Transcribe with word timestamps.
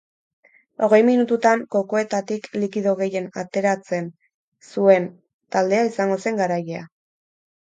Hogei 0.85 0.99
minututan 1.09 1.61
kokoetatik 1.75 2.49
likido 2.61 2.93
gehien 3.01 3.29
ateratzen 3.43 4.09
zuen 4.71 5.07
taldea 5.57 5.85
izango 5.91 6.19
zen 6.25 6.41
garailea. 6.45 6.83